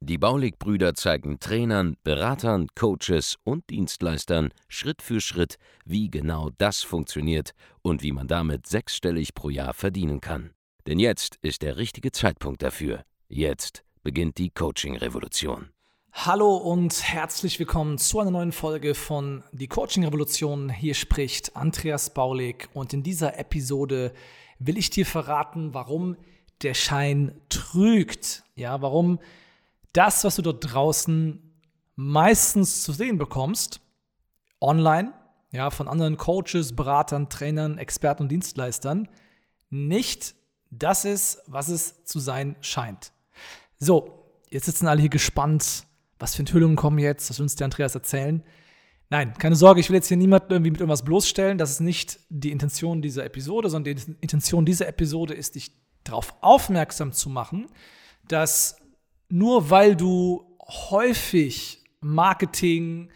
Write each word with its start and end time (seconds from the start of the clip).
Die 0.00 0.18
Baulig-Brüder 0.18 0.94
zeigen 0.94 1.40
Trainern, 1.40 1.96
Beratern, 2.04 2.68
Coaches 2.74 3.36
und 3.44 3.68
Dienstleistern 3.70 4.50
Schritt 4.68 5.02
für 5.02 5.20
Schritt, 5.20 5.56
wie 5.84 6.10
genau 6.10 6.50
das 6.58 6.82
funktioniert 6.82 7.52
und 7.82 8.02
wie 8.02 8.12
man 8.12 8.28
damit 8.28 8.66
sechsstellig 8.66 9.34
pro 9.34 9.50
Jahr 9.50 9.74
verdienen 9.74 10.20
kann. 10.20 10.50
Denn 10.86 10.98
jetzt 10.98 11.36
ist 11.42 11.62
der 11.62 11.76
richtige 11.76 12.12
Zeitpunkt 12.12 12.62
dafür. 12.62 13.02
Jetzt 13.28 13.84
beginnt 14.02 14.38
die 14.38 14.50
Coaching-Revolution. 14.50 15.70
Hallo 16.12 16.56
und 16.56 17.02
herzlich 17.02 17.58
willkommen 17.58 17.98
zu 17.98 18.18
einer 18.18 18.30
neuen 18.30 18.52
Folge 18.52 18.94
von 18.94 19.44
Die 19.52 19.68
Coaching 19.68 20.04
Revolution. 20.04 20.68
Hier 20.70 20.94
spricht 20.94 21.54
Andreas 21.54 22.12
Baulig 22.12 22.68
und 22.72 22.92
in 22.92 23.02
dieser 23.02 23.38
Episode 23.38 24.12
will 24.58 24.78
ich 24.78 24.90
dir 24.90 25.06
verraten, 25.06 25.74
warum 25.74 26.16
der 26.62 26.74
Schein 26.74 27.40
trügt. 27.50 28.42
Ja, 28.56 28.82
warum 28.82 29.20
das, 29.92 30.24
was 30.24 30.36
du 30.36 30.42
dort 30.42 30.72
draußen 30.72 31.42
meistens 31.96 32.82
zu 32.82 32.92
sehen 32.92 33.18
bekommst, 33.18 33.80
online, 34.60 35.12
ja, 35.50 35.70
von 35.70 35.88
anderen 35.88 36.16
Coaches, 36.16 36.76
Beratern, 36.76 37.28
Trainern, 37.28 37.78
Experten 37.78 38.24
und 38.24 38.28
Dienstleistern, 38.28 39.08
nicht 39.70 40.34
das 40.70 41.04
ist, 41.04 41.42
was 41.46 41.68
es 41.68 42.04
zu 42.04 42.18
sein 42.18 42.56
scheint. 42.60 43.12
So, 43.78 44.30
jetzt 44.50 44.66
sitzen 44.66 44.86
alle 44.86 45.00
hier 45.00 45.10
gespannt, 45.10 45.84
was 46.18 46.34
für 46.34 46.40
Enthüllungen 46.40 46.76
kommen 46.76 46.98
jetzt, 46.98 47.30
was 47.30 47.40
uns 47.40 47.56
der 47.56 47.66
Andreas 47.66 47.94
erzählen. 47.94 48.42
Nein, 49.10 49.32
keine 49.38 49.56
Sorge, 49.56 49.80
ich 49.80 49.88
will 49.88 49.96
jetzt 49.96 50.08
hier 50.08 50.16
niemanden 50.16 50.52
irgendwie 50.52 50.70
mit 50.70 50.80
irgendwas 50.80 51.04
bloßstellen. 51.04 51.56
Das 51.56 51.70
ist 51.70 51.80
nicht 51.80 52.20
die 52.28 52.50
Intention 52.50 53.00
dieser 53.00 53.24
Episode, 53.24 53.70
sondern 53.70 53.96
die 53.96 54.16
Intention 54.20 54.66
dieser 54.66 54.86
Episode 54.86 55.34
ist, 55.34 55.54
dich 55.54 55.72
darauf 56.04 56.34
aufmerksam 56.42 57.12
zu 57.12 57.30
machen, 57.30 57.68
dass 58.26 58.76
nur 59.28 59.70
weil 59.70 59.96
du 59.96 60.44
häufig 60.66 61.84
Marketing 62.00 63.10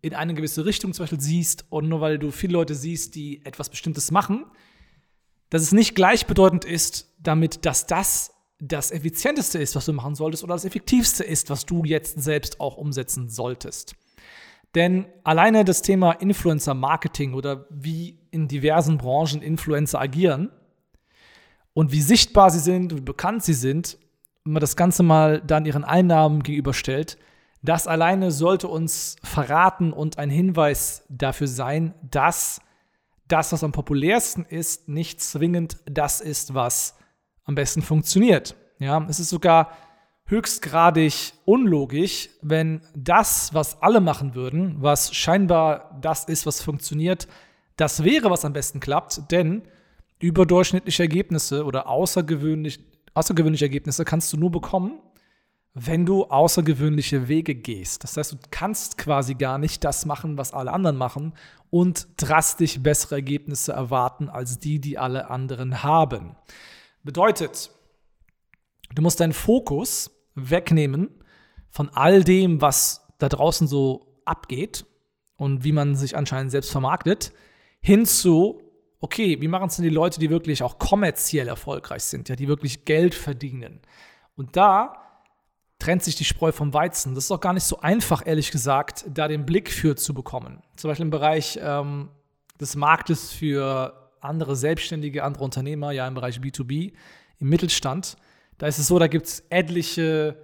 in 0.00 0.14
eine 0.14 0.34
gewisse 0.34 0.64
Richtung 0.64 0.92
zum 0.92 1.04
Beispiel 1.04 1.20
siehst 1.20 1.64
und 1.70 1.88
nur 1.88 2.00
weil 2.00 2.18
du 2.18 2.30
viele 2.30 2.54
Leute 2.54 2.74
siehst, 2.74 3.14
die 3.14 3.44
etwas 3.44 3.68
Bestimmtes 3.68 4.10
machen, 4.10 4.44
dass 5.50 5.62
es 5.62 5.72
nicht 5.72 5.94
gleichbedeutend 5.94 6.64
ist 6.64 7.12
damit, 7.20 7.64
dass 7.64 7.86
das 7.86 8.32
das 8.64 8.92
effizienteste 8.92 9.58
ist, 9.58 9.74
was 9.74 9.86
du 9.86 9.92
machen 9.92 10.14
solltest 10.14 10.44
oder 10.44 10.54
das 10.54 10.64
effektivste 10.64 11.24
ist, 11.24 11.50
was 11.50 11.66
du 11.66 11.84
jetzt 11.84 12.22
selbst 12.22 12.60
auch 12.60 12.76
umsetzen 12.76 13.28
solltest. 13.28 13.96
Denn 14.76 15.06
alleine 15.24 15.64
das 15.64 15.82
Thema 15.82 16.12
Influencer 16.12 16.74
Marketing 16.74 17.34
oder 17.34 17.66
wie 17.70 18.20
in 18.30 18.46
diversen 18.46 18.98
Branchen 18.98 19.42
Influencer 19.42 20.00
agieren 20.00 20.50
und 21.74 21.90
wie 21.92 22.00
sichtbar 22.00 22.50
sie 22.50 22.60
sind 22.60 22.96
wie 22.96 23.00
bekannt 23.00 23.42
sie 23.42 23.54
sind, 23.54 23.98
man 24.44 24.60
das 24.60 24.76
Ganze 24.76 25.02
mal 25.02 25.40
dann 25.40 25.66
ihren 25.66 25.84
Einnahmen 25.84 26.42
gegenüberstellt, 26.42 27.18
das 27.62 27.86
alleine 27.86 28.32
sollte 28.32 28.66
uns 28.66 29.16
verraten 29.22 29.92
und 29.92 30.18
ein 30.18 30.30
Hinweis 30.30 31.04
dafür 31.08 31.46
sein, 31.46 31.94
dass 32.02 32.60
das, 33.28 33.52
was 33.52 33.62
am 33.62 33.72
populärsten 33.72 34.44
ist, 34.44 34.88
nicht 34.88 35.20
zwingend 35.20 35.78
das 35.86 36.20
ist, 36.20 36.54
was 36.54 36.98
am 37.44 37.54
besten 37.54 37.82
funktioniert. 37.82 38.56
Ja, 38.78 39.06
es 39.08 39.20
ist 39.20 39.30
sogar 39.30 39.70
höchstgradig 40.26 41.34
unlogisch, 41.44 42.30
wenn 42.42 42.82
das, 42.94 43.54
was 43.54 43.80
alle 43.80 44.00
machen 44.00 44.34
würden, 44.34 44.76
was 44.80 45.14
scheinbar 45.14 45.98
das 46.00 46.24
ist, 46.24 46.46
was 46.46 46.60
funktioniert, 46.60 47.28
das 47.76 48.02
wäre, 48.04 48.30
was 48.30 48.44
am 48.44 48.52
besten 48.52 48.80
klappt, 48.80 49.30
denn 49.30 49.62
überdurchschnittliche 50.18 51.02
Ergebnisse 51.02 51.64
oder 51.64 51.88
außergewöhnlich, 51.88 52.80
außergewöhnliche 53.14 53.66
Ergebnisse 53.66 54.04
kannst 54.04 54.32
du 54.32 54.36
nur 54.36 54.50
bekommen, 54.50 55.00
wenn 55.74 56.04
du 56.04 56.24
außergewöhnliche 56.24 57.28
Wege 57.28 57.54
gehst. 57.54 58.04
Das 58.04 58.16
heißt, 58.16 58.32
du 58.32 58.36
kannst 58.50 58.98
quasi 58.98 59.34
gar 59.34 59.58
nicht 59.58 59.84
das 59.84 60.04
machen, 60.04 60.36
was 60.36 60.52
alle 60.52 60.72
anderen 60.72 60.96
machen 60.96 61.32
und 61.70 62.08
drastisch 62.18 62.80
bessere 62.80 63.16
Ergebnisse 63.16 63.72
erwarten 63.72 64.28
als 64.28 64.58
die, 64.58 64.80
die 64.80 64.98
alle 64.98 65.30
anderen 65.30 65.82
haben. 65.82 66.36
Bedeutet, 67.02 67.70
du 68.94 69.02
musst 69.02 69.20
deinen 69.20 69.32
Fokus 69.32 70.10
wegnehmen 70.34 71.08
von 71.70 71.88
all 71.88 72.22
dem, 72.22 72.60
was 72.60 73.08
da 73.18 73.28
draußen 73.28 73.66
so 73.66 74.20
abgeht 74.26 74.84
und 75.36 75.64
wie 75.64 75.72
man 75.72 75.96
sich 75.96 76.16
anscheinend 76.16 76.50
selbst 76.50 76.70
vermarktet, 76.70 77.32
hin 77.80 78.04
zu 78.04 78.60
okay, 79.02 79.40
wie 79.40 79.48
machen 79.48 79.66
es 79.66 79.76
denn 79.76 79.82
die 79.82 79.90
Leute, 79.90 80.20
die 80.20 80.30
wirklich 80.30 80.62
auch 80.62 80.78
kommerziell 80.78 81.48
erfolgreich 81.48 82.04
sind, 82.04 82.28
ja, 82.28 82.36
die 82.36 82.48
wirklich 82.48 82.86
Geld 82.86 83.14
verdienen? 83.14 83.80
Und 84.36 84.56
da 84.56 84.96
trennt 85.78 86.04
sich 86.04 86.14
die 86.14 86.24
Spreu 86.24 86.52
vom 86.52 86.72
Weizen. 86.72 87.14
Das 87.14 87.24
ist 87.24 87.32
auch 87.32 87.40
gar 87.40 87.52
nicht 87.52 87.64
so 87.64 87.80
einfach, 87.80 88.24
ehrlich 88.24 88.52
gesagt, 88.52 89.04
da 89.12 89.26
den 89.26 89.44
Blick 89.44 89.70
für 89.70 89.96
zu 89.96 90.14
bekommen. 90.14 90.62
Zum 90.76 90.88
Beispiel 90.88 91.06
im 91.06 91.10
Bereich 91.10 91.58
ähm, 91.60 92.10
des 92.60 92.76
Marktes 92.76 93.32
für 93.32 94.10
andere 94.20 94.54
Selbstständige, 94.54 95.24
andere 95.24 95.42
Unternehmer, 95.42 95.90
ja 95.90 96.06
im 96.06 96.14
Bereich 96.14 96.38
B2B, 96.38 96.92
im 97.40 97.48
Mittelstand. 97.48 98.16
Da 98.58 98.68
ist 98.68 98.78
es 98.78 98.86
so, 98.86 99.00
da 99.00 99.08
gibt 99.08 99.26
es 99.26 99.40
etliche 99.50 100.36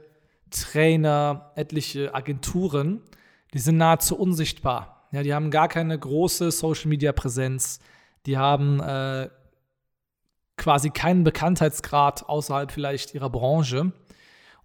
Trainer, 0.50 1.52
etliche 1.54 2.12
Agenturen, 2.12 3.02
die 3.54 3.60
sind 3.60 3.76
nahezu 3.76 4.18
unsichtbar. 4.18 5.06
Ja, 5.12 5.22
die 5.22 5.32
haben 5.32 5.52
gar 5.52 5.68
keine 5.68 5.96
große 5.96 6.50
Social-Media-Präsenz 6.50 7.78
die 8.26 8.36
haben 8.36 8.80
äh, 8.80 9.28
quasi 10.56 10.90
keinen 10.90 11.24
Bekanntheitsgrad 11.24 12.28
außerhalb 12.28 12.70
vielleicht 12.70 13.14
ihrer 13.14 13.30
Branche. 13.30 13.92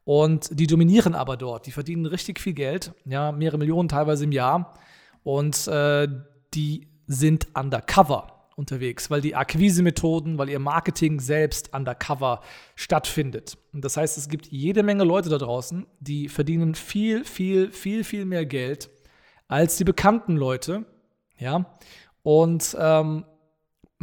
Und 0.06 0.60
die 0.60 0.68
dominieren 0.68 1.16
aber 1.16 1.38
dort. 1.38 1.66
Die 1.66 1.72
verdienen 1.72 2.06
richtig 2.06 2.40
viel 2.40 2.54
Geld, 2.54 2.94
ja, 3.06 3.32
mehrere 3.32 3.58
Millionen 3.58 3.88
teilweise 3.88 4.26
im 4.26 4.34
Jahr. 4.34 4.74
Und 5.24 5.68
äh, 5.68 6.08
die 6.54 6.88
sind 7.08 7.48
undercover 7.54 8.34
unterwegs, 8.56 9.10
weil 9.10 9.22
die 9.22 9.36
Akquisemethoden, 9.36 10.38
weil 10.38 10.50
ihr 10.50 10.60
Marketing 10.60 11.20
selbst 11.20 11.74
undercover 11.74 12.42
stattfindet. 12.76 13.58
Und 13.74 13.84
das 13.84 13.98
heißt, 13.98 14.18
es 14.18 14.30
gibt 14.30 14.48
jede 14.48 14.84
Menge 14.84 15.04
Leute 15.04 15.30
da 15.30 15.38
draußen, 15.38 15.88
die 16.00 16.30
verdienen 16.30 16.76
viel, 16.76 17.26
viel, 17.26 17.72
viel, 17.72 18.04
viel 18.04 18.26
mehr 18.26 18.46
Geld 18.46 18.90
als 19.48 19.78
die 19.78 19.84
bekannten 19.84 20.36
Leute. 20.36 20.86
Ja. 21.38 21.66
Und 22.22 22.76
ähm, 22.80 23.26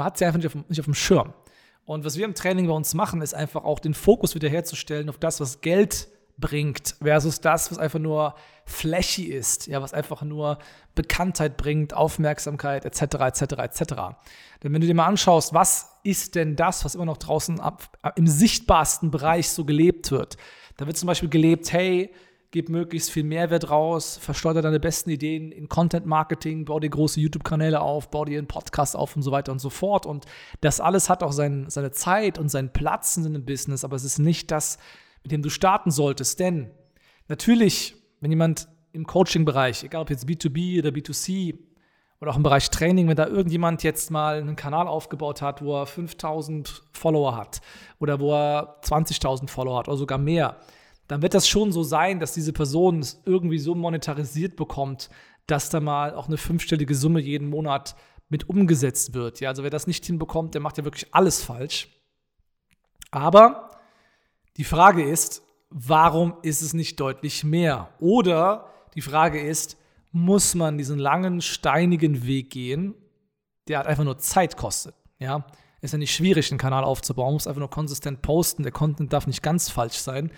man 0.00 0.06
hat 0.06 0.16
sie 0.16 0.24
einfach 0.24 0.38
nicht 0.38 0.46
auf, 0.46 0.68
nicht 0.68 0.80
auf 0.80 0.86
dem 0.86 0.94
Schirm. 0.94 1.34
Und 1.84 2.04
was 2.06 2.16
wir 2.16 2.24
im 2.24 2.34
Training 2.34 2.66
bei 2.66 2.72
uns 2.72 2.94
machen, 2.94 3.20
ist 3.20 3.34
einfach 3.34 3.64
auch 3.64 3.78
den 3.78 3.92
Fokus 3.92 4.34
wiederherzustellen 4.34 5.10
auf 5.10 5.18
das, 5.18 5.40
was 5.40 5.60
Geld 5.60 6.08
bringt, 6.38 6.96
versus 7.02 7.42
das, 7.42 7.70
was 7.70 7.76
einfach 7.76 7.98
nur 7.98 8.34
flashy 8.64 9.24
ist, 9.24 9.66
ja, 9.66 9.82
was 9.82 9.92
einfach 9.92 10.22
nur 10.22 10.58
Bekanntheit 10.94 11.58
bringt, 11.58 11.92
Aufmerksamkeit, 11.92 12.86
etc., 12.86 13.02
etc., 13.02 13.42
etc. 13.58 13.80
Denn 14.62 14.72
wenn 14.72 14.80
du 14.80 14.86
dir 14.86 14.94
mal 14.94 15.06
anschaust, 15.06 15.52
was 15.52 15.90
ist 16.02 16.34
denn 16.34 16.56
das, 16.56 16.82
was 16.86 16.94
immer 16.94 17.04
noch 17.04 17.18
draußen 17.18 17.60
ab, 17.60 17.98
im 18.16 18.26
sichtbarsten 18.26 19.10
Bereich 19.10 19.50
so 19.50 19.66
gelebt 19.66 20.10
wird, 20.10 20.38
da 20.78 20.86
wird 20.86 20.96
zum 20.96 21.08
Beispiel 21.08 21.28
gelebt, 21.28 21.72
hey, 21.74 22.10
gib 22.52 22.68
möglichst 22.68 23.10
viel 23.10 23.22
Mehrwert 23.22 23.70
raus, 23.70 24.18
versteuere 24.20 24.62
deine 24.62 24.80
besten 24.80 25.10
Ideen 25.10 25.52
in 25.52 25.68
Content 25.68 26.06
Marketing, 26.06 26.64
bau 26.64 26.80
dir 26.80 26.90
große 26.90 27.20
YouTube-Kanäle 27.20 27.80
auf, 27.80 28.10
bau 28.10 28.24
dir 28.24 28.38
einen 28.38 28.48
Podcast 28.48 28.96
auf 28.96 29.14
und 29.14 29.22
so 29.22 29.30
weiter 29.30 29.52
und 29.52 29.60
so 29.60 29.70
fort. 29.70 30.04
Und 30.04 30.26
das 30.60 30.80
alles 30.80 31.08
hat 31.08 31.22
auch 31.22 31.32
sein, 31.32 31.66
seine 31.68 31.92
Zeit 31.92 32.38
und 32.38 32.48
seinen 32.48 32.72
Platz 32.72 33.16
in 33.16 33.26
einem 33.26 33.44
Business, 33.44 33.84
aber 33.84 33.94
es 33.94 34.04
ist 34.04 34.18
nicht 34.18 34.50
das, 34.50 34.78
mit 35.22 35.30
dem 35.30 35.42
du 35.42 35.48
starten 35.48 35.92
solltest. 35.92 36.40
Denn 36.40 36.70
natürlich, 37.28 37.94
wenn 38.20 38.32
jemand 38.32 38.68
im 38.92 39.06
Coaching-Bereich, 39.06 39.84
egal 39.84 40.02
ob 40.02 40.10
jetzt 40.10 40.26
B2B 40.26 40.80
oder 40.80 40.90
B2C 40.90 41.56
oder 42.20 42.32
auch 42.32 42.36
im 42.36 42.42
Bereich 42.42 42.68
Training, 42.70 43.08
wenn 43.08 43.16
da 43.16 43.28
irgendjemand 43.28 43.84
jetzt 43.84 44.10
mal 44.10 44.40
einen 44.40 44.56
Kanal 44.56 44.88
aufgebaut 44.88 45.40
hat, 45.40 45.62
wo 45.62 45.80
er 45.80 45.86
5000 45.86 46.82
Follower 46.92 47.36
hat 47.36 47.60
oder 48.00 48.18
wo 48.18 48.32
er 48.34 48.80
20.000 48.82 49.48
Follower 49.48 49.78
hat 49.78 49.88
oder 49.88 49.96
sogar 49.96 50.18
mehr, 50.18 50.56
dann 51.10 51.22
wird 51.22 51.34
das 51.34 51.48
schon 51.48 51.72
so 51.72 51.82
sein, 51.82 52.20
dass 52.20 52.34
diese 52.34 52.52
Person 52.52 53.00
es 53.00 53.20
irgendwie 53.24 53.58
so 53.58 53.74
monetarisiert 53.74 54.54
bekommt, 54.54 55.10
dass 55.48 55.68
da 55.68 55.80
mal 55.80 56.14
auch 56.14 56.28
eine 56.28 56.36
fünfstellige 56.36 56.94
Summe 56.94 57.18
jeden 57.18 57.48
Monat 57.48 57.96
mit 58.28 58.48
umgesetzt 58.48 59.12
wird. 59.12 59.40
Ja, 59.40 59.48
also 59.48 59.64
wer 59.64 59.70
das 59.70 59.88
nicht 59.88 60.06
hinbekommt, 60.06 60.54
der 60.54 60.60
macht 60.60 60.78
ja 60.78 60.84
wirklich 60.84 61.12
alles 61.12 61.42
falsch. 61.42 61.88
Aber 63.10 63.70
die 64.56 64.62
Frage 64.62 65.02
ist, 65.02 65.42
warum 65.68 66.34
ist 66.42 66.62
es 66.62 66.74
nicht 66.74 67.00
deutlich 67.00 67.42
mehr? 67.42 67.88
Oder 67.98 68.66
die 68.94 69.02
Frage 69.02 69.40
ist, 69.40 69.76
muss 70.12 70.54
man 70.54 70.78
diesen 70.78 71.00
langen, 71.00 71.40
steinigen 71.40 72.24
Weg 72.24 72.50
gehen, 72.50 72.94
der 73.66 73.80
hat 73.80 73.88
einfach 73.88 74.04
nur 74.04 74.18
Zeit 74.18 74.56
kostet. 74.56 74.94
Ja, 75.18 75.44
ist 75.80 75.90
ja 75.90 75.98
nicht 75.98 76.14
schwierig, 76.14 76.52
einen 76.52 76.58
Kanal 76.58 76.84
aufzubauen, 76.84 77.26
man 77.26 77.34
muss 77.34 77.48
einfach 77.48 77.58
nur 77.58 77.70
konsistent 77.70 78.22
posten, 78.22 78.62
der 78.62 78.70
Content 78.70 79.12
darf 79.12 79.26
nicht 79.26 79.42
ganz 79.42 79.70
falsch 79.70 79.98
sein, 79.98 80.30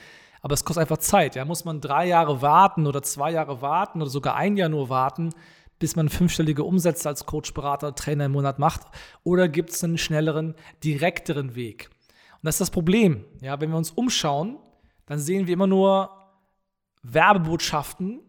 aber 0.42 0.54
es 0.54 0.64
kostet 0.64 0.82
einfach 0.82 0.98
Zeit. 0.98 1.36
Ja, 1.36 1.44
muss 1.44 1.64
man 1.64 1.80
drei 1.80 2.06
Jahre 2.06 2.42
warten 2.42 2.86
oder 2.86 3.02
zwei 3.02 3.30
Jahre 3.30 3.62
warten 3.62 4.02
oder 4.02 4.10
sogar 4.10 4.34
ein 4.36 4.56
Jahr 4.56 4.68
nur 4.68 4.88
warten, 4.88 5.30
bis 5.78 5.96
man 5.96 6.08
fünfstellige 6.08 6.64
Umsätze 6.64 7.08
als 7.08 7.24
Coach, 7.24 7.54
Berater, 7.54 7.94
Trainer 7.94 8.26
im 8.26 8.32
Monat 8.32 8.58
macht? 8.58 8.82
Oder 9.22 9.48
gibt 9.48 9.70
es 9.70 9.82
einen 9.82 9.98
schnelleren, 9.98 10.54
direkteren 10.84 11.54
Weg? 11.54 11.90
Und 12.34 12.46
das 12.46 12.56
ist 12.56 12.60
das 12.60 12.70
Problem. 12.70 13.24
Ja, 13.40 13.60
wenn 13.60 13.70
wir 13.70 13.76
uns 13.76 13.92
umschauen, 13.92 14.58
dann 15.06 15.20
sehen 15.20 15.46
wir 15.46 15.54
immer 15.54 15.68
nur 15.68 16.10
Werbebotschaften, 17.02 18.20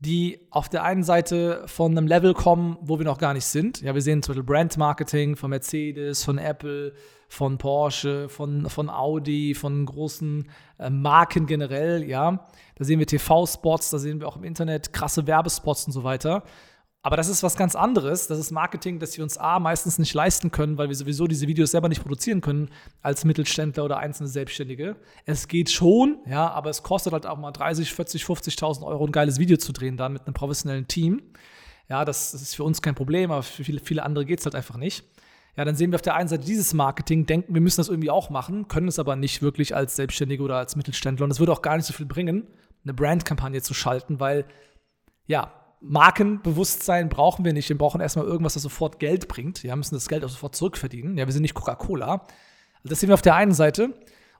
die 0.00 0.46
auf 0.50 0.68
der 0.68 0.84
einen 0.84 1.02
Seite 1.02 1.64
von 1.66 1.96
einem 1.96 2.06
Level 2.06 2.32
kommen, 2.32 2.76
wo 2.80 2.98
wir 2.98 3.04
noch 3.04 3.18
gar 3.18 3.34
nicht 3.34 3.46
sind. 3.46 3.80
Ja, 3.80 3.94
wir 3.94 4.02
sehen 4.02 4.22
zum 4.22 4.32
Beispiel 4.32 4.44
Brandmarketing 4.44 5.34
von 5.34 5.50
Mercedes, 5.50 6.24
von 6.24 6.38
Apple, 6.38 6.92
von 7.28 7.58
Porsche, 7.58 8.28
von, 8.28 8.70
von 8.70 8.90
Audi, 8.90 9.54
von 9.54 9.84
großen 9.84 10.48
äh, 10.78 10.88
Marken 10.88 11.46
generell, 11.46 12.04
ja. 12.04 12.46
Da 12.76 12.84
sehen 12.84 13.00
wir 13.00 13.06
TV-Spots, 13.06 13.90
da 13.90 13.98
sehen 13.98 14.20
wir 14.20 14.28
auch 14.28 14.36
im 14.36 14.44
Internet 14.44 14.92
krasse 14.92 15.26
Werbespots 15.26 15.86
und 15.86 15.92
so 15.92 16.04
weiter. 16.04 16.44
Aber 17.08 17.16
das 17.16 17.30
ist 17.30 17.42
was 17.42 17.56
ganz 17.56 17.74
anderes. 17.74 18.26
Das 18.26 18.38
ist 18.38 18.50
Marketing, 18.50 18.98
das 18.98 19.16
wir 19.16 19.24
uns 19.24 19.38
A 19.38 19.58
meistens 19.60 19.98
nicht 19.98 20.12
leisten 20.12 20.50
können, 20.50 20.76
weil 20.76 20.88
wir 20.88 20.94
sowieso 20.94 21.26
diese 21.26 21.46
Videos 21.46 21.70
selber 21.70 21.88
nicht 21.88 22.02
produzieren 22.02 22.42
können 22.42 22.68
als 23.00 23.24
Mittelständler 23.24 23.86
oder 23.86 23.96
einzelne 23.96 24.28
Selbstständige. 24.28 24.94
Es 25.24 25.48
geht 25.48 25.70
schon, 25.70 26.18
ja, 26.26 26.50
aber 26.50 26.68
es 26.68 26.82
kostet 26.82 27.14
halt 27.14 27.24
auch 27.24 27.38
mal 27.38 27.50
30, 27.50 27.94
40, 27.94 28.24
50.000 28.24 28.84
Euro 28.84 29.06
ein 29.06 29.12
geiles 29.12 29.38
Video 29.38 29.56
zu 29.56 29.72
drehen, 29.72 29.96
dann 29.96 30.12
mit 30.12 30.26
einem 30.26 30.34
professionellen 30.34 30.86
Team. 30.86 31.22
Ja, 31.88 32.04
das, 32.04 32.34
ist 32.34 32.54
für 32.54 32.64
uns 32.64 32.82
kein 32.82 32.94
Problem, 32.94 33.30
aber 33.30 33.42
für 33.42 33.64
viele, 33.64 33.80
viele 33.80 34.02
andere 34.02 34.26
geht 34.26 34.40
es 34.40 34.44
halt 34.44 34.54
einfach 34.54 34.76
nicht. 34.76 35.02
Ja, 35.56 35.64
dann 35.64 35.76
sehen 35.76 35.90
wir 35.90 35.96
auf 35.96 36.02
der 36.02 36.14
einen 36.14 36.28
Seite 36.28 36.44
dieses 36.44 36.74
Marketing, 36.74 37.24
denken, 37.24 37.54
wir 37.54 37.62
müssen 37.62 37.80
das 37.80 37.88
irgendwie 37.88 38.10
auch 38.10 38.28
machen, 38.28 38.68
können 38.68 38.88
es 38.88 38.98
aber 38.98 39.16
nicht 39.16 39.40
wirklich 39.40 39.74
als 39.74 39.96
Selbstständige 39.96 40.42
oder 40.42 40.56
als 40.56 40.76
Mittelständler. 40.76 41.24
Und 41.24 41.30
es 41.30 41.40
würde 41.40 41.52
auch 41.52 41.62
gar 41.62 41.78
nicht 41.78 41.86
so 41.86 41.94
viel 41.94 42.04
bringen, 42.04 42.48
eine 42.84 42.92
Brandkampagne 42.92 43.62
zu 43.62 43.72
schalten, 43.72 44.20
weil 44.20 44.44
ja, 45.26 45.54
Markenbewusstsein 45.80 47.08
brauchen 47.08 47.44
wir 47.44 47.52
nicht. 47.52 47.68
Wir 47.68 47.78
brauchen 47.78 48.00
erstmal 48.00 48.26
irgendwas, 48.26 48.54
das 48.54 48.62
sofort 48.62 48.98
Geld 48.98 49.28
bringt. 49.28 49.62
Wir 49.62 49.74
müssen 49.76 49.94
das 49.94 50.08
Geld 50.08 50.24
auch 50.24 50.28
sofort 50.28 50.56
zurückverdienen. 50.56 51.16
Ja, 51.16 51.26
wir 51.26 51.32
sind 51.32 51.42
nicht 51.42 51.54
Coca-Cola. 51.54 52.12
Also 52.12 52.88
das 52.88 53.00
sehen 53.00 53.08
wir 53.08 53.14
auf 53.14 53.22
der 53.22 53.36
einen 53.36 53.52
Seite. 53.52 53.84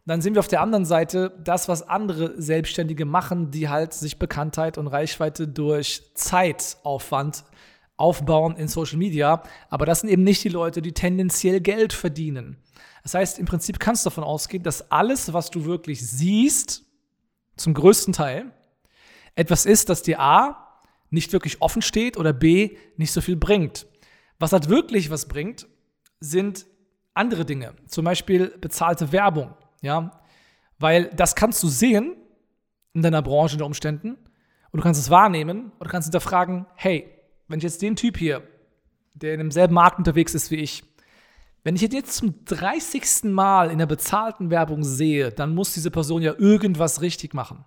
Und 0.08 0.12
dann 0.12 0.20
sehen 0.20 0.34
wir 0.34 0.40
auf 0.40 0.48
der 0.48 0.62
anderen 0.62 0.84
Seite 0.84 1.38
das, 1.44 1.68
was 1.68 1.88
andere 1.88 2.40
Selbstständige 2.40 3.04
machen, 3.04 3.50
die 3.50 3.68
halt 3.68 3.92
sich 3.92 4.18
Bekanntheit 4.18 4.78
und 4.78 4.86
Reichweite 4.86 5.46
durch 5.46 6.10
Zeitaufwand 6.14 7.44
aufbauen 7.96 8.56
in 8.56 8.68
Social 8.68 8.96
Media. 8.96 9.42
Aber 9.70 9.86
das 9.86 10.00
sind 10.00 10.08
eben 10.08 10.24
nicht 10.24 10.42
die 10.44 10.48
Leute, 10.48 10.82
die 10.82 10.92
tendenziell 10.92 11.60
Geld 11.60 11.92
verdienen. 11.92 12.56
Das 13.02 13.14
heißt, 13.14 13.38
im 13.38 13.46
Prinzip 13.46 13.78
kannst 13.78 14.04
du 14.04 14.10
davon 14.10 14.24
ausgehen, 14.24 14.62
dass 14.62 14.90
alles, 14.90 15.32
was 15.32 15.50
du 15.50 15.64
wirklich 15.64 16.06
siehst, 16.06 16.84
zum 17.56 17.74
größten 17.74 18.12
Teil, 18.12 18.52
etwas 19.34 19.66
ist, 19.66 19.88
das 19.88 20.02
dir 20.02 20.20
A, 20.20 20.67
nicht 21.10 21.32
wirklich 21.32 21.60
offen 21.62 21.82
steht 21.82 22.16
oder 22.16 22.32
B, 22.32 22.76
nicht 22.96 23.12
so 23.12 23.20
viel 23.20 23.36
bringt. 23.36 23.86
Was 24.38 24.52
halt 24.52 24.68
wirklich 24.68 25.10
was 25.10 25.26
bringt, 25.26 25.66
sind 26.20 26.66
andere 27.14 27.44
Dinge. 27.44 27.74
Zum 27.86 28.04
Beispiel 28.04 28.54
bezahlte 28.60 29.12
Werbung. 29.12 29.54
Ja? 29.82 30.22
Weil 30.78 31.06
das 31.14 31.34
kannst 31.34 31.62
du 31.62 31.68
sehen 31.68 32.16
in 32.94 33.02
deiner 33.02 33.22
Branche 33.22 33.54
unter 33.54 33.66
Umständen 33.66 34.16
und 34.70 34.78
du 34.78 34.82
kannst 34.82 35.00
es 35.00 35.10
wahrnehmen 35.10 35.72
und 35.78 35.86
du 35.86 35.90
kannst 35.90 36.06
hinterfragen, 36.06 36.66
hey, 36.74 37.10
wenn 37.48 37.58
ich 37.58 37.64
jetzt 37.64 37.82
den 37.82 37.96
Typ 37.96 38.16
hier, 38.16 38.42
der 39.14 39.34
in 39.34 39.38
demselben 39.38 39.74
Markt 39.74 39.98
unterwegs 39.98 40.34
ist 40.34 40.50
wie 40.50 40.56
ich, 40.56 40.84
wenn 41.64 41.74
ich 41.74 41.82
jetzt 41.82 42.14
zum 42.14 42.44
30. 42.44 43.24
Mal 43.24 43.70
in 43.70 43.78
der 43.78 43.86
bezahlten 43.86 44.50
Werbung 44.50 44.84
sehe, 44.84 45.32
dann 45.32 45.54
muss 45.54 45.74
diese 45.74 45.90
Person 45.90 46.22
ja 46.22 46.34
irgendwas 46.38 47.02
richtig 47.02 47.34
machen. 47.34 47.64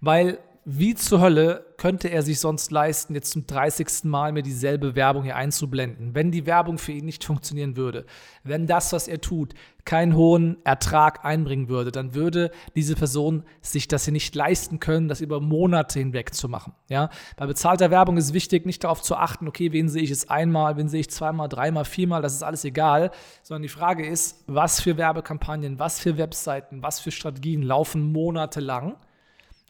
Weil 0.00 0.38
wie 0.70 0.94
zur 0.94 1.22
Hölle 1.22 1.64
könnte 1.78 2.08
er 2.08 2.22
sich 2.22 2.40
sonst 2.40 2.70
leisten, 2.70 3.14
jetzt 3.14 3.30
zum 3.30 3.46
30. 3.46 4.04
Mal 4.04 4.32
mir 4.32 4.42
dieselbe 4.42 4.94
Werbung 4.96 5.22
hier 5.22 5.34
einzublenden, 5.34 6.14
wenn 6.14 6.30
die 6.30 6.44
Werbung 6.44 6.76
für 6.76 6.92
ihn 6.92 7.06
nicht 7.06 7.24
funktionieren 7.24 7.78
würde, 7.78 8.04
wenn 8.44 8.66
das, 8.66 8.92
was 8.92 9.08
er 9.08 9.22
tut, 9.22 9.54
keinen 9.86 10.14
hohen 10.14 10.58
Ertrag 10.64 11.24
einbringen 11.24 11.70
würde, 11.70 11.90
dann 11.90 12.14
würde 12.14 12.50
diese 12.76 12.96
Person 12.96 13.44
sich 13.62 13.88
das 13.88 14.04
hier 14.04 14.12
nicht 14.12 14.34
leisten 14.34 14.78
können, 14.78 15.08
das 15.08 15.22
über 15.22 15.40
Monate 15.40 16.00
hinweg 16.00 16.34
zu 16.34 16.50
machen. 16.50 16.74
Ja? 16.90 17.08
Bei 17.38 17.46
bezahlter 17.46 17.90
Werbung 17.90 18.18
ist 18.18 18.34
wichtig, 18.34 18.66
nicht 18.66 18.84
darauf 18.84 19.00
zu 19.00 19.16
achten, 19.16 19.48
okay, 19.48 19.72
wen 19.72 19.88
sehe 19.88 20.02
ich 20.02 20.10
jetzt 20.10 20.30
einmal, 20.30 20.76
wen 20.76 20.90
sehe 20.90 21.00
ich 21.00 21.08
zweimal, 21.08 21.48
dreimal, 21.48 21.86
viermal, 21.86 22.20
das 22.20 22.34
ist 22.34 22.42
alles 22.42 22.66
egal, 22.66 23.10
sondern 23.42 23.62
die 23.62 23.68
Frage 23.70 24.06
ist, 24.06 24.44
was 24.46 24.82
für 24.82 24.98
Werbekampagnen, 24.98 25.78
was 25.78 25.98
für 25.98 26.18
Webseiten, 26.18 26.82
was 26.82 27.00
für 27.00 27.10
Strategien 27.10 27.62
laufen 27.62 28.12
monatelang 28.12 28.96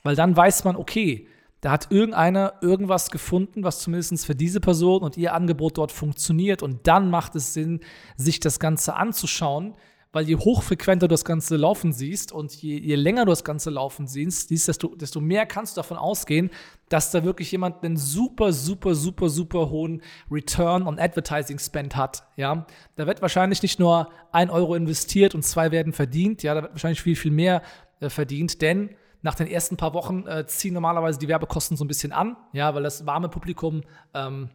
weil 0.03 0.17
dann 0.17 0.37
weiß 0.37 0.65
man, 0.65 0.77
okay, 0.77 1.29
da 1.61 1.73
hat 1.73 1.91
irgendeiner 1.91 2.55
irgendwas 2.61 3.11
gefunden, 3.11 3.65
was 3.65 3.81
zumindest 3.81 4.27
für 4.27 4.37
diese 4.37 4.61
Person 4.61 5.03
und 5.03 5.17
ihr 5.17 5.35
Angebot 5.35 5.79
dort 5.79 5.91
funktioniert. 5.91 6.63
Und 6.63 6.87
dann 6.87 7.11
macht 7.11 7.35
es 7.35 7.53
Sinn, 7.53 7.81
sich 8.17 8.39
das 8.39 8.61
Ganze 8.61 8.95
anzuschauen, 8.95 9.75
weil 10.13 10.29
je 10.29 10.37
hochfrequenter 10.37 11.07
du 11.07 11.13
das 11.13 11.25
Ganze 11.25 11.57
laufen 11.57 11.93
siehst 11.93 12.33
und 12.33 12.55
je, 12.55 12.79
je 12.79 12.95
länger 12.95 13.25
du 13.25 13.31
das 13.31 13.45
Ganze 13.45 13.71
laufen 13.71 14.07
siehst, 14.07 14.51
desto, 14.51 14.95
desto 14.95 15.21
mehr 15.21 15.47
kannst 15.47 15.77
du 15.77 15.81
davon 15.81 15.97
ausgehen, 15.97 16.51
dass 16.89 17.11
da 17.11 17.25
wirklich 17.25 17.53
jemand 17.53 17.85
einen 17.85 17.97
super, 17.97 18.53
super, 18.53 18.95
super, 18.95 19.29
super 19.29 19.69
hohen 19.69 20.01
Return 20.31 20.87
on 20.87 20.99
Advertising 20.99 21.59
Spend 21.59 21.97
hat. 21.97 22.23
Ja, 22.37 22.67
da 22.97 23.07
wird 23.07 23.21
wahrscheinlich 23.21 23.63
nicht 23.63 23.79
nur 23.79 24.11
ein 24.33 24.49
Euro 24.49 24.77
investiert 24.77 25.35
und 25.35 25.43
zwei 25.43 25.73
werden 25.73 25.93
verdient. 25.93 26.43
Ja, 26.43 26.55
da 26.55 26.63
wird 26.63 26.73
wahrscheinlich 26.73 27.03
viel, 27.03 27.17
viel 27.17 27.33
mehr 27.33 27.63
äh, 28.01 28.09
verdient, 28.09 28.63
denn 28.63 28.91
nach 29.23 29.35
den 29.35 29.47
ersten 29.47 29.77
paar 29.77 29.95
Wochen 29.95 30.27
äh, 30.27 30.47
ziehen 30.47 30.75
normalerweise 30.75 31.19
die 31.19 31.29
Werbekosten 31.29 31.77
so 31.77 31.85
ein 31.85 31.89
bisschen 31.89 32.13
an, 32.13 32.37
ja, 32.53 32.75
weil 32.75 32.83
das 32.83 33.07
warme 33.07 33.29
Publikum 33.29 33.83
ähm, 34.15 34.51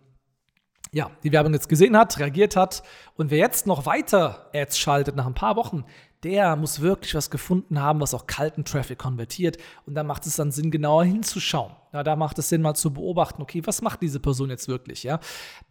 ja, 0.93 1.09
die 1.23 1.31
Werbung 1.31 1.53
jetzt 1.53 1.69
gesehen 1.69 1.97
hat, 1.97 2.19
reagiert 2.19 2.55
hat. 2.55 2.83
Und 3.15 3.31
wer 3.31 3.39
jetzt 3.39 3.65
noch 3.65 3.85
weiter 3.85 4.49
Ads 4.53 4.77
schaltet 4.77 5.15
nach 5.15 5.25
ein 5.25 5.33
paar 5.33 5.55
Wochen, 5.55 5.85
der 6.23 6.55
muss 6.55 6.81
wirklich 6.81 7.15
was 7.15 7.29
gefunden 7.31 7.81
haben, 7.81 7.99
was 7.99 8.13
auch 8.13 8.27
kalten 8.27 8.63
Traffic 8.63 8.99
konvertiert. 8.99 9.57
Und 9.85 9.95
da 9.95 10.03
macht 10.03 10.25
es 10.25 10.35
dann 10.35 10.51
Sinn, 10.51 10.71
genauer 10.71 11.03
hinzuschauen. 11.03 11.73
Ja, 11.91 12.03
da 12.03 12.15
macht 12.15 12.37
es 12.39 12.49
Sinn, 12.49 12.61
mal 12.61 12.75
zu 12.75 12.93
beobachten, 12.93 13.41
okay, 13.41 13.61
was 13.65 13.81
macht 13.81 14.01
diese 14.01 14.19
Person 14.19 14.49
jetzt 14.51 14.67
wirklich? 14.67 15.03
Ja, 15.03 15.19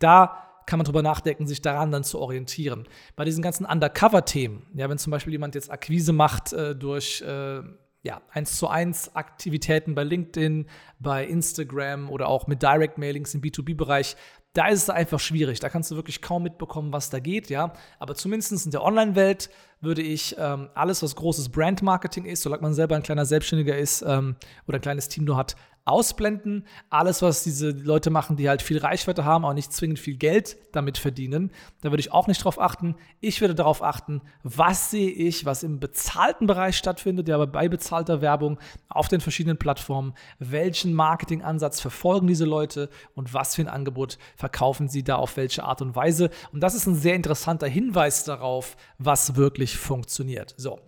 da 0.00 0.48
kann 0.66 0.78
man 0.78 0.84
drüber 0.84 1.02
nachdenken, 1.02 1.46
sich 1.46 1.62
daran 1.62 1.90
dann 1.90 2.04
zu 2.04 2.18
orientieren. 2.18 2.86
Bei 3.16 3.24
diesen 3.24 3.42
ganzen 3.42 3.64
Undercover-Themen, 3.64 4.66
ja, 4.75 4.88
wenn 4.88 4.99
zum 4.99 5.11
Beispiel 5.11 5.32
jemand 5.32 5.54
jetzt 5.54 5.70
Akquise 5.70 6.12
macht 6.12 6.52
äh, 6.52 6.75
durch 6.76 7.22
äh, 7.22 7.62
ja, 8.02 8.21
eins 8.30 8.56
zu 8.56 8.68
eins 8.68 9.14
Aktivitäten 9.14 9.94
bei 9.94 10.02
LinkedIn, 10.02 10.66
bei 10.99 11.25
Instagram 11.25 12.11
oder 12.11 12.28
auch 12.28 12.47
mit 12.47 12.62
Direct 12.62 12.99
Mailings 12.99 13.35
im 13.35 13.40
B2B-Bereich, 13.40 14.16
da 14.54 14.68
ist 14.68 14.82
es 14.82 14.90
einfach 14.90 15.21
schwierig. 15.21 15.61
Da 15.61 15.68
kannst 15.68 15.90
du 15.90 15.97
wirklich 15.97 16.21
kaum 16.21 16.42
mitbekommen, 16.42 16.92
was 16.92 17.11
da 17.11 17.21
geht, 17.21 17.49
ja. 17.49 17.73
Aber 17.99 18.14
zumindest 18.14 18.66
in 18.66 18.71
der 18.71 18.82
Online-Welt 18.82 19.49
würde 19.80 20.02
ich 20.02 20.37
ähm, 20.38 20.68
alles, 20.75 21.02
was 21.02 21.16
großes 21.16 21.49
Brand-Marketing 21.49 22.26
ist, 22.26 22.42
solange 22.42 22.62
man 22.62 22.75
selber 22.75 22.97
ein 22.97 23.02
kleiner 23.02 23.25
Selbstständiger 23.25 23.76
ist 23.76 24.02
ähm, 24.02 24.37
oder 24.68 24.78
ein 24.78 24.82
kleines 24.82 25.09
Team 25.09 25.25
nur 25.25 25.37
hat, 25.37 25.56
ausblenden. 25.84 26.66
Alles, 26.90 27.22
was 27.22 27.42
diese 27.42 27.70
Leute 27.70 28.10
machen, 28.10 28.36
die 28.36 28.48
halt 28.48 28.62
viel 28.62 28.78
Reichweite 28.78 29.24
haben, 29.24 29.44
auch 29.44 29.52
nicht 29.52 29.72
zwingend 29.72 29.98
viel 29.98 30.16
Geld 30.16 30.56
damit 30.72 30.96
verdienen, 30.96 31.50
da 31.80 31.90
würde 31.90 32.00
ich 32.00 32.12
auch 32.12 32.28
nicht 32.28 32.44
drauf 32.44 32.60
achten. 32.60 32.94
Ich 33.20 33.40
würde 33.40 33.54
darauf 33.54 33.82
achten, 33.82 34.22
was 34.42 34.90
sehe 34.90 35.10
ich, 35.10 35.44
was 35.44 35.62
im 35.62 35.80
bezahlten 35.80 36.46
Bereich 36.46 36.76
stattfindet, 36.76 37.28
ja, 37.28 37.34
aber 37.34 37.46
bei 37.46 37.68
bezahlter 37.68 38.20
Werbung 38.20 38.58
auf 38.88 39.08
den 39.08 39.20
verschiedenen 39.20 39.58
Plattformen, 39.58 40.14
welchen 40.38 40.94
Marketingansatz 40.94 41.80
verfolgen 41.80 42.26
diese 42.26 42.44
Leute 42.44 42.88
und 43.14 43.34
was 43.34 43.56
für 43.56 43.62
ein 43.62 43.68
Angebot 43.68 44.18
verkaufen 44.36 44.88
sie 44.88 45.02
da 45.02 45.16
auf 45.16 45.36
welche 45.36 45.64
Art 45.64 45.82
und 45.82 45.96
Weise. 45.96 46.30
Und 46.52 46.60
das 46.60 46.74
ist 46.74 46.86
ein 46.86 46.94
sehr 46.94 47.14
interessanter 47.14 47.66
Hinweis 47.66 48.24
darauf, 48.24 48.76
was 48.98 49.36
wirklich 49.36 49.76
funktioniert. 49.76 50.54
So. 50.56 50.78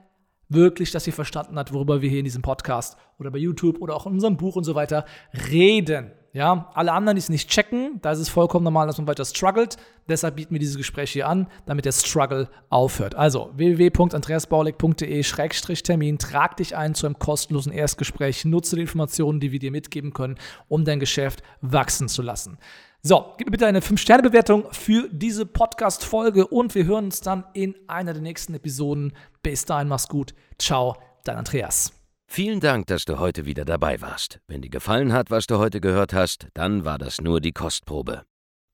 wirklich, 0.48 0.92
dass 0.92 1.06
ihr 1.06 1.12
verstanden 1.12 1.58
habt, 1.58 1.72
worüber 1.72 2.00
wir 2.00 2.08
hier 2.08 2.20
in 2.20 2.24
diesem 2.24 2.42
Podcast 2.42 2.96
oder 3.18 3.32
bei 3.32 3.38
YouTube 3.38 3.80
oder 3.80 3.96
auch 3.96 4.06
in 4.06 4.12
unserem 4.12 4.36
Buch 4.36 4.54
und 4.54 4.62
so 4.64 4.76
weiter 4.76 5.04
reden. 5.50 6.12
Ja, 6.34 6.70
alle 6.74 6.92
anderen, 6.92 7.16
die 7.16 7.20
es 7.20 7.28
nicht 7.28 7.50
checken, 7.50 7.98
da 8.00 8.12
ist 8.12 8.20
es 8.20 8.28
vollkommen 8.28 8.62
normal, 8.64 8.86
dass 8.86 8.98
man 8.98 9.06
weiter 9.06 9.24
struggelt. 9.24 9.76
Deshalb 10.08 10.36
bieten 10.36 10.54
wir 10.54 10.60
diese 10.60 10.78
Gespräche 10.78 11.14
hier 11.14 11.28
an, 11.28 11.48
damit 11.66 11.84
der 11.84 11.92
Struggle 11.92 12.48
aufhört. 12.70 13.16
Also 13.16 13.50
www.andreasbaulig.de-termin, 13.54 16.18
trag 16.18 16.56
dich 16.56 16.76
ein 16.76 16.94
zu 16.94 17.06
einem 17.06 17.18
kostenlosen 17.18 17.72
Erstgespräch, 17.72 18.44
nutze 18.44 18.76
die 18.76 18.82
Informationen, 18.82 19.40
die 19.40 19.50
wir 19.52 19.58
dir 19.58 19.72
mitgeben 19.72 20.12
können, 20.12 20.36
um 20.68 20.84
dein 20.86 21.00
Geschäft 21.00 21.42
wachsen 21.60 22.08
zu 22.08 22.22
lassen. 22.22 22.56
So, 23.04 23.34
gib 23.36 23.48
mir 23.48 23.50
bitte 23.50 23.66
eine 23.66 23.80
5-Sterne-Bewertung 23.80 24.66
für 24.70 25.08
diese 25.10 25.44
Podcast-Folge 25.44 26.46
und 26.46 26.72
wir 26.76 26.84
hören 26.84 27.06
uns 27.06 27.20
dann 27.20 27.42
in 27.52 27.74
einer 27.88 28.12
der 28.12 28.22
nächsten 28.22 28.54
Episoden. 28.54 29.12
Bis 29.42 29.64
dahin, 29.64 29.88
mach's 29.88 30.06
gut. 30.06 30.34
Ciao, 30.56 30.96
dein 31.24 31.36
Andreas. 31.36 31.92
Vielen 32.28 32.60
Dank, 32.60 32.86
dass 32.86 33.04
du 33.04 33.18
heute 33.18 33.44
wieder 33.44 33.64
dabei 33.64 34.00
warst. 34.00 34.38
Wenn 34.46 34.62
dir 34.62 34.70
gefallen 34.70 35.12
hat, 35.12 35.32
was 35.32 35.48
du 35.48 35.58
heute 35.58 35.80
gehört 35.80 36.12
hast, 36.12 36.46
dann 36.54 36.84
war 36.84 36.96
das 36.96 37.20
nur 37.20 37.40
die 37.40 37.50
Kostprobe. 37.50 38.22